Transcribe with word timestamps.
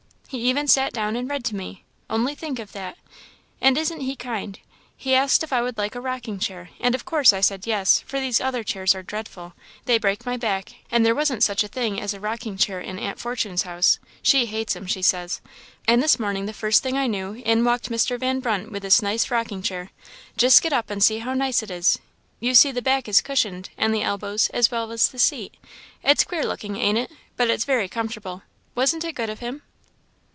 He 0.33 0.49
even 0.49 0.65
sat 0.65 0.93
down 0.93 1.17
and 1.17 1.29
read 1.29 1.43
to 1.43 1.57
me 1.57 1.83
only 2.09 2.35
think 2.35 2.57
of 2.57 2.71
that! 2.71 2.97
And 3.59 3.77
isn't 3.77 3.99
he 3.99 4.15
kind? 4.15 4.59
he 4.95 5.13
asked 5.13 5.43
if 5.43 5.51
I 5.51 5.61
would 5.61 5.77
like 5.77 5.93
a 5.93 5.99
rocking 5.99 6.39
chair, 6.39 6.69
and 6.79 6.95
of 6.95 7.03
course 7.03 7.33
I 7.33 7.41
said 7.41 7.67
yes, 7.67 7.99
for 8.07 8.17
these 8.17 8.39
other 8.39 8.63
chairs 8.63 8.95
are 8.95 9.03
dreadful 9.03 9.51
they 9.83 9.97
break 9.97 10.25
my 10.25 10.37
back; 10.37 10.71
and 10.89 11.05
there 11.05 11.13
wasn't 11.13 11.43
such 11.43 11.65
a 11.65 11.67
thing 11.67 11.99
as 11.99 12.13
a 12.13 12.19
rocking 12.21 12.55
chair 12.55 12.79
in 12.79 12.97
Aunt 12.97 13.19
Fortune's 13.19 13.63
house 13.63 13.99
she 14.21 14.45
hates 14.45 14.73
'em, 14.73 14.85
she 14.87 15.01
says; 15.01 15.41
and 15.85 16.01
this 16.01 16.17
morning, 16.17 16.45
the 16.45 16.53
first 16.53 16.81
thing 16.81 16.97
I 16.97 17.07
knew, 17.07 17.33
in 17.33 17.65
walked 17.65 17.89
Mr. 17.89 18.17
Van 18.17 18.39
Brunt 18.39 18.71
with 18.71 18.83
this 18.83 19.01
nice 19.01 19.31
rocking 19.31 19.61
chair. 19.61 19.89
Just 20.37 20.61
get 20.63 20.71
up 20.71 20.89
and 20.89 21.03
see 21.03 21.17
how 21.19 21.33
nice 21.33 21.61
it 21.61 21.69
is; 21.69 21.99
you 22.39 22.55
see 22.55 22.71
the 22.71 22.81
back 22.81 23.09
is 23.09 23.19
cushioned, 23.19 23.69
and 23.77 23.93
the 23.93 24.03
elbows, 24.03 24.47
as 24.53 24.71
well 24.71 24.93
as 24.93 25.09
the 25.09 25.19
seat; 25.19 25.55
it's 26.05 26.23
queer 26.23 26.45
looking, 26.45 26.77
ain't 26.77 26.97
it? 26.97 27.11
but 27.35 27.49
it's 27.49 27.65
very 27.65 27.89
comfortable. 27.89 28.43
Wasn't 28.75 29.03
it 29.03 29.15
good 29.15 29.29
of 29.29 29.39
him?" 29.39 29.63